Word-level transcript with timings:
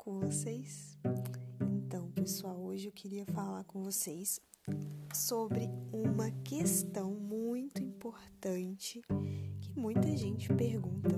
com 0.00 0.18
vocês? 0.18 0.98
Então, 1.60 2.10
pessoal, 2.12 2.58
hoje 2.58 2.86
eu 2.86 2.92
queria 2.92 3.26
falar 3.26 3.64
com 3.64 3.82
vocês 3.82 4.40
sobre 5.14 5.68
uma 5.92 6.30
questão 6.42 7.12
muito 7.12 7.82
importante 7.82 9.02
que 9.60 9.78
muita 9.78 10.16
gente 10.16 10.48
pergunta. 10.54 11.14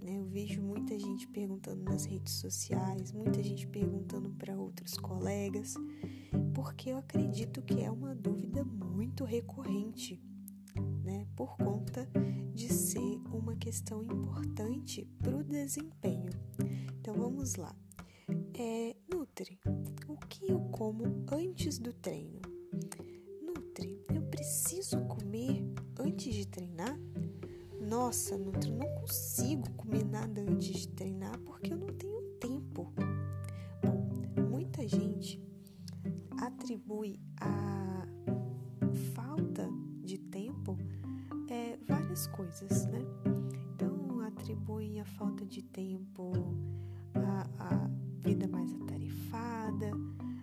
Né? 0.00 0.16
Eu 0.16 0.24
vejo 0.24 0.62
muita 0.62 0.98
gente 0.98 1.28
perguntando 1.28 1.82
nas 1.82 2.06
redes 2.06 2.32
sociais, 2.32 3.12
muita 3.12 3.42
gente 3.42 3.66
perguntando 3.66 4.30
para 4.30 4.58
outros 4.58 4.94
colegas, 4.94 5.74
porque 6.54 6.88
eu 6.88 6.96
acredito 6.96 7.60
que 7.60 7.82
é 7.82 7.90
uma 7.90 8.14
dúvida 8.14 8.64
muito 8.64 9.24
recorrente, 9.24 10.18
né? 11.04 11.26
Por 11.36 11.54
conta 11.58 12.08
de 12.54 12.72
ser 12.72 13.20
uma 13.30 13.54
questão 13.56 14.02
importante 14.02 15.06
para 15.18 15.36
o 15.36 15.44
desempenho. 15.44 16.30
Então 16.98 17.14
vamos 17.14 17.56
lá. 17.56 17.76
É, 18.54 18.94
Nutri, 19.10 19.58
o 20.06 20.16
que 20.28 20.50
eu 20.52 20.60
como 20.70 21.04
antes 21.32 21.78
do 21.78 21.90
treino? 21.90 22.38
Nutri, 23.40 23.98
eu 24.14 24.22
preciso 24.24 25.00
comer 25.06 25.64
antes 25.98 26.34
de 26.34 26.46
treinar? 26.46 26.98
Nossa, 27.80 28.36
Nutri, 28.36 28.70
eu 28.70 28.76
não 28.76 28.94
consigo 28.96 29.70
comer 29.72 30.04
nada 30.04 30.42
antes 30.42 30.80
de 30.80 30.88
treinar 30.88 31.38
porque 31.40 31.72
eu 31.72 31.78
não 31.78 31.88
tenho 31.94 32.20
tempo. 32.38 32.92
Bom, 33.82 34.50
muita 34.50 34.86
gente 34.86 35.42
atribui 36.38 37.18
a 37.40 38.06
falta 39.14 39.66
de 40.04 40.18
tempo 40.18 40.76
é, 41.48 41.78
várias 41.88 42.26
coisas, 42.26 42.84
né? 42.86 43.00
Então, 43.74 44.20
atribui 44.20 45.00
a 45.00 45.06
falta 45.06 45.46
de 45.46 45.62
tempo 45.62 46.32
a, 47.14 47.46
a 47.58 48.01
vida 48.22 48.46
mais 48.46 48.72
atarefada, 48.74 49.90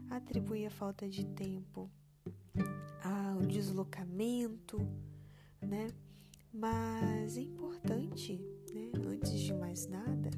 atribui 0.10 0.66
a 0.66 0.70
falta 0.70 1.08
de 1.08 1.26
tempo 1.28 1.90
ao 3.02 3.46
deslocamento, 3.46 4.78
né? 5.62 5.88
Mas 6.52 7.38
é 7.38 7.42
importante, 7.42 8.42
né, 8.74 8.92
antes 9.08 9.40
de 9.40 9.54
mais 9.54 9.88
nada, 9.88 10.30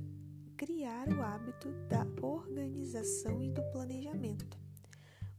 criar 0.55 1.09
o 1.09 1.21
hábito 1.21 1.69
da 1.89 2.05
organização 2.21 3.41
e 3.41 3.49
do 3.49 3.63
planejamento. 3.71 4.59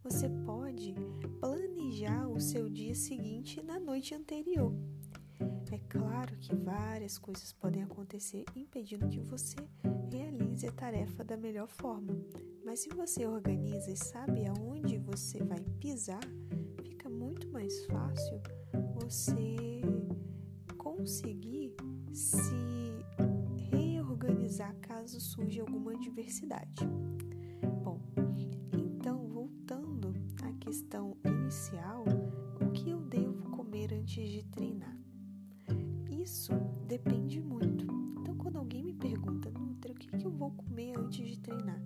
Você 0.02 0.28
pode 0.44 0.94
planejar 1.40 2.28
o 2.28 2.40
seu 2.40 2.68
dia 2.68 2.94
seguinte 2.94 3.62
na 3.62 3.78
noite 3.78 4.12
anterior. 4.14 4.74
É 5.72 5.78
claro 5.88 6.36
que 6.36 6.54
várias 6.54 7.16
coisas 7.16 7.50
podem 7.54 7.82
acontecer 7.82 8.44
impedindo 8.54 9.08
que 9.08 9.20
você 9.20 9.56
realize 10.12 10.66
a 10.66 10.72
tarefa 10.72 11.24
da 11.24 11.34
melhor 11.34 11.66
forma, 11.66 12.14
mas 12.62 12.80
se 12.80 12.90
você 12.90 13.26
organiza 13.26 13.90
e 13.90 13.96
sabe 13.96 14.44
aonde 14.44 14.98
você 14.98 15.42
vai 15.42 15.62
pisar, 15.80 16.20
fica 16.82 17.08
muito 17.08 17.48
mais 17.48 17.86
fácil 17.86 18.38
você 19.00 19.80
conseguir 20.76 21.74
se 22.12 22.52
reorganizar 23.70 24.76
caso 24.82 25.18
surja 25.18 25.62
alguma 25.62 25.94
adversidade. 25.94 26.84
Bom, 27.82 27.98
então 28.76 29.26
voltando 29.26 30.12
à 30.42 30.52
questão 30.52 31.16
Isso 36.22 36.52
depende 36.86 37.40
muito. 37.40 37.84
Então, 38.20 38.36
quando 38.36 38.56
alguém 38.56 38.84
me 38.84 38.94
pergunta, 38.94 39.50
Nutra, 39.50 39.90
o 39.90 39.94
que, 39.96 40.06
que 40.06 40.24
eu 40.24 40.30
vou 40.30 40.52
comer 40.52 40.96
antes 40.96 41.28
de 41.28 41.40
treinar? 41.40 41.82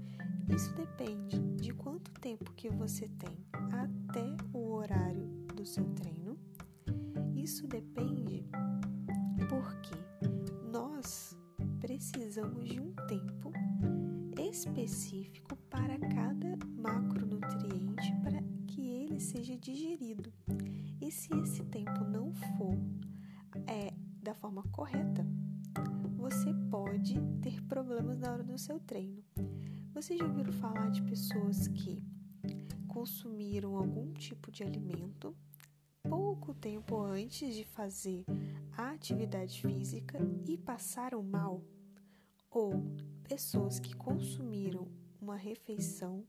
Isso 0.55 0.75
depende 0.75 1.41
de 1.57 1.73
quanto 1.73 2.11
tempo 2.21 2.53
que 2.53 2.69
você 2.69 3.09
tem 3.09 3.35
até 3.73 4.37
o 4.53 4.73
horário 4.75 5.27
do 5.55 5.65
seu 5.65 5.87
treino. 5.95 6.39
Isso 7.35 7.67
depende 7.67 8.45
porque 9.49 9.97
nós 10.71 11.35
precisamos 11.81 12.69
de 12.69 12.79
um 12.79 12.93
tempo 13.09 13.51
específico 14.39 15.57
para 15.71 15.99
cada 15.99 16.59
macronutriente 16.77 18.15
para 18.23 18.43
que 18.67 18.87
ele 18.87 19.19
seja 19.19 19.57
digerido. 19.57 20.31
E 21.01 21.11
se 21.11 21.35
esse 21.39 21.65
tempo 21.65 22.05
não 22.05 22.35
for 22.35 22.77
é, 23.67 23.95
da 24.27 24.35
forma 24.35 24.65
correta, 24.73 25.25
você 26.17 26.53
pode 26.69 27.15
ter 27.41 27.63
problemas 27.63 28.19
na 28.19 28.33
hora 28.33 28.43
do 28.43 28.59
seu 28.59 28.81
treino. 28.81 29.23
Vocês 29.95 30.19
já 30.19 30.27
ouviram 30.27 30.53
falar 30.53 30.91
de 30.91 31.01
pessoas 31.03 31.69
que 31.69 32.03
consumiram 32.89 33.77
algum 33.77 34.13
tipo 34.15 34.51
de 34.51 34.65
alimento 34.65 35.33
pouco 36.03 36.53
tempo 36.55 37.01
antes 37.01 37.55
de 37.55 37.63
fazer 37.67 38.25
a 38.77 38.91
atividade 38.91 39.63
física 39.63 40.19
e 40.45 40.59
passaram 40.59 41.23
mal? 41.23 41.63
Ou 42.51 42.83
pessoas 43.23 43.79
que 43.79 43.95
consumiram 43.95 44.89
uma 45.21 45.37
refeição 45.37 46.27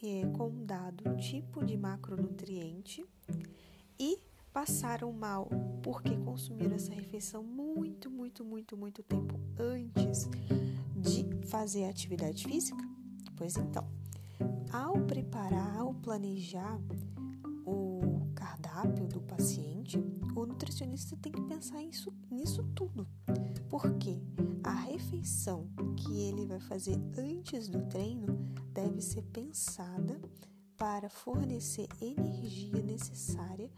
é, 0.00 0.24
com 0.36 0.50
um 0.50 0.64
dado 0.64 1.16
tipo 1.16 1.64
de 1.64 1.76
macronutriente 1.76 3.04
e 3.98 4.20
passaram 4.54 5.12
mal 5.12 5.50
porque 5.82 6.16
consumiram 6.16 6.76
essa 6.76 6.94
refeição 6.94 7.42
muito, 7.42 8.08
muito, 8.08 8.44
muito, 8.44 8.76
muito 8.76 9.02
tempo 9.02 9.34
antes 9.58 10.28
de 10.96 11.28
fazer 11.48 11.84
a 11.86 11.90
atividade 11.90 12.44
física? 12.44 12.82
Pois 13.36 13.56
então, 13.56 13.84
ao 14.72 15.00
preparar, 15.06 15.76
ao 15.76 15.92
planejar 15.92 16.80
o 17.66 18.28
cardápio 18.32 19.08
do 19.08 19.20
paciente, 19.22 19.98
o 20.36 20.46
nutricionista 20.46 21.16
tem 21.16 21.32
que 21.32 21.42
pensar 21.42 21.82
isso, 21.82 22.14
nisso 22.30 22.62
tudo. 22.76 23.08
Porque 23.68 24.22
a 24.62 24.72
refeição 24.72 25.68
que 25.96 26.20
ele 26.20 26.46
vai 26.46 26.60
fazer 26.60 26.96
antes 27.18 27.68
do 27.68 27.82
treino 27.86 28.26
deve 28.72 29.00
ser 29.00 29.22
pensada 29.24 30.20
para 30.76 31.10
fornecer 31.10 31.88
energia 32.00 32.80
necessária 32.82 33.68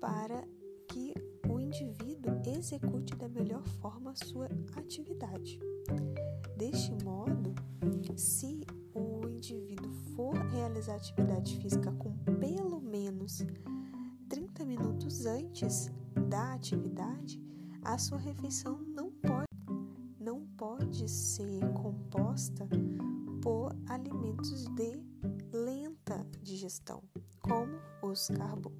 para 0.00 0.46
que 0.88 1.14
o 1.48 1.60
indivíduo 1.60 2.40
execute 2.46 3.14
da 3.16 3.28
melhor 3.28 3.62
forma 3.80 4.12
a 4.12 4.26
sua 4.26 4.46
atividade. 4.76 5.58
Deste 6.56 6.92
modo, 7.04 7.54
se 8.16 8.66
o 8.94 9.28
indivíduo 9.28 9.92
for 10.14 10.34
realizar 10.52 10.96
atividade 10.96 11.56
física 11.58 11.92
com 11.92 12.12
pelo 12.38 12.80
menos 12.80 13.44
30 14.28 14.64
minutos 14.64 15.26
antes 15.26 15.90
da 16.28 16.54
atividade, 16.54 17.40
a 17.82 17.96
sua 17.96 18.18
refeição 18.18 18.78
não 18.94 19.10
pode, 19.10 19.46
não 20.18 20.46
pode 20.56 21.08
ser 21.08 21.60
composta 21.72 22.68
por 23.42 23.74
alimentos 23.88 24.64
de 24.74 25.00
lenta 25.52 26.26
digestão, 26.42 27.02
como 27.40 27.78
os 28.02 28.28
carbo, 28.28 28.72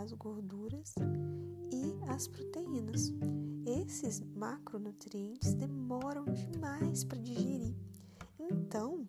as 0.00 0.12
gorduras 0.12 0.94
e 1.70 2.10
as 2.10 2.26
proteínas. 2.26 3.12
Esses 3.66 4.20
macronutrientes 4.34 5.52
demoram 5.52 6.24
demais 6.24 7.04
para 7.04 7.18
digerir, 7.18 7.74
então 8.38 9.06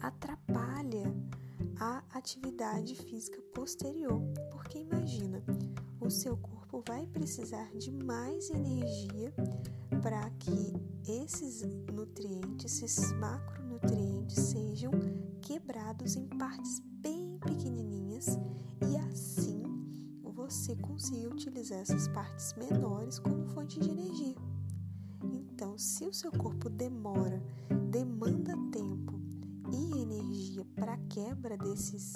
atrapalha 0.00 1.14
a 1.78 2.02
atividade 2.10 2.96
física 2.96 3.40
posterior, 3.54 4.20
porque 4.50 4.78
imagina, 4.78 5.42
o 6.00 6.10
seu 6.10 6.36
corpo 6.36 6.82
vai 6.86 7.06
precisar 7.06 7.70
de 7.76 7.92
mais 7.92 8.50
energia 8.50 9.32
para 10.02 10.28
que 10.30 10.72
esses 11.08 11.62
nutrientes, 11.92 12.82
esses 12.82 13.12
macronutrientes 13.12 14.36
sejam 14.36 14.90
quebrados 15.40 16.16
em 16.16 16.26
partes 16.26 16.80
bem 17.00 17.17
você 20.68 20.76
consiga 20.76 21.30
utilizar 21.30 21.78
essas 21.78 22.08
partes 22.08 22.52
menores 22.54 23.18
como 23.18 23.46
fonte 23.46 23.80
de 23.80 23.88
energia. 23.88 24.36
Então, 25.32 25.78
se 25.78 26.04
o 26.04 26.12
seu 26.12 26.30
corpo 26.30 26.68
demora, 26.68 27.42
demanda 27.90 28.52
tempo 28.70 29.18
e 29.72 30.02
energia 30.02 30.66
para 30.74 30.92
a 30.92 30.98
quebra 31.08 31.56
desses 31.56 32.12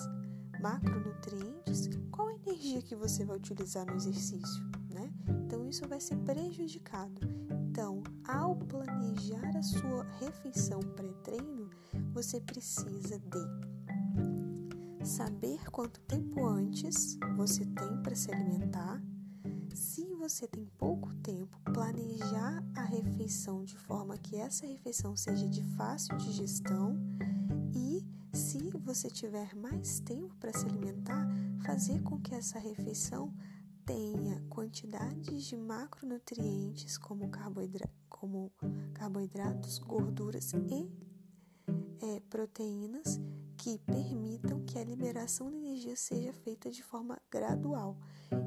macronutrientes, 0.61 1.89
qual 2.11 2.29
a 2.29 2.35
energia 2.35 2.83
que 2.83 2.95
você 2.95 3.25
vai 3.25 3.39
utilizar 3.39 3.87
no 3.87 3.95
exercício, 3.95 4.63
né? 4.91 5.11
Então 5.47 5.67
isso 5.67 5.89
vai 5.89 5.99
ser 5.99 6.17
prejudicado. 6.17 7.23
Então, 7.71 8.03
ao 8.29 8.55
planejar 8.55 9.57
a 9.57 9.63
sua 9.63 10.05
refeição 10.21 10.81
pré-treino, 10.81 11.71
você 12.13 12.39
precisa 12.39 13.19
de 13.19 13.82
saber 15.05 15.69
quanto 15.71 16.01
tempo 16.01 16.47
antes 16.47 17.19
você 17.37 17.65
tem 17.65 18.03
para 18.03 18.15
se 18.15 18.33
alimentar. 18.33 19.03
Se 19.75 20.15
você 20.15 20.47
tem 20.47 20.65
pouco 20.79 21.13
tempo, 21.17 21.59
planejar 21.73 22.63
a 22.77 22.83
refeição 22.83 23.65
de 23.65 23.77
forma 23.77 24.17
que 24.17 24.37
essa 24.37 24.67
refeição 24.67 25.17
seja 25.17 25.49
de 25.49 25.63
fácil 25.77 26.17
digestão 26.19 26.97
e 27.75 28.05
se 28.33 28.71
você 28.79 29.11
tiver 29.11 29.55
mais 29.57 29.99
tempo 30.01 30.35
para 30.37 30.53
se 30.53 30.65
alimentar, 30.67 31.27
fazer 31.65 32.01
com 32.03 32.21
que 32.21 32.35
essa 32.35 32.59
refeição 32.59 33.35
tenha 33.85 34.41
quantidades 34.49 35.45
de 35.45 35.57
macronutrientes 35.57 36.97
como, 36.97 37.29
carboidra 37.29 37.91
como 38.09 38.53
carboidratos, 38.95 39.79
gorduras 39.79 40.53
e 40.53 40.89
é, 42.01 42.21
proteínas 42.31 43.21
que 43.63 43.79
permitam 43.79 44.65
que 44.65 44.77
a 44.77 44.83
liberação 44.83 45.49
de 45.49 45.57
energia 45.57 45.95
seja 45.95 46.33
feita 46.33 46.69
de 46.69 46.83
forma 46.83 47.17
gradual. 47.31 47.97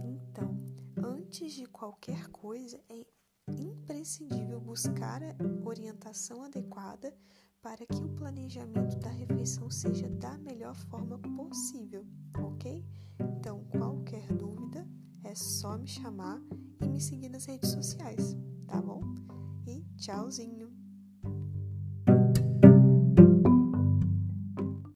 Então, 0.04 0.60
antes 0.98 1.54
de 1.54 1.66
qualquer 1.68 2.28
coisa, 2.28 2.78
é 2.90 3.08
imprescindível 3.48 4.60
buscar 4.60 5.24
a 5.24 5.36
orientação 5.64 6.44
adequada 6.44 7.16
para 7.62 7.86
que 7.86 8.04
o 8.04 8.10
planejamento 8.10 9.00
da 9.00 9.10
refeição 9.10 9.72
seja 9.72 10.10
da 10.10 10.38
melhor 10.38 10.76
forma 10.76 11.18
possível, 11.18 12.06
ok? 12.38 12.86
Então, 13.18 13.64
qualquer 13.70 14.28
dúvida 14.34 14.86
é 15.24 15.34
só 15.34 15.78
me 15.78 15.88
chamar 15.88 16.42
e 16.82 16.90
me 16.90 17.00
seguir 17.00 17.30
nas 17.30 17.46
redes 17.46 17.72
sociais, 17.72 18.36
tá 18.68 18.82
bom? 18.82 19.02
E 19.66 19.82
tchauzinho! 19.96 20.75